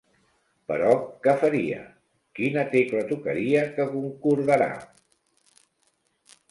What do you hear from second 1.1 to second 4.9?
què faria? Quina tecla tocaria que concordara?